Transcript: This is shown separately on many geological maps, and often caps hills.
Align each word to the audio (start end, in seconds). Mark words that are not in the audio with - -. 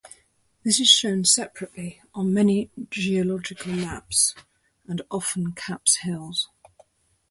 This 0.63 0.79
is 0.79 0.89
shown 0.89 1.25
separately 1.25 2.01
on 2.15 2.33
many 2.33 2.71
geological 2.89 3.71
maps, 3.73 4.33
and 4.87 5.03
often 5.11 5.51
caps 5.51 5.97
hills. 5.97 6.49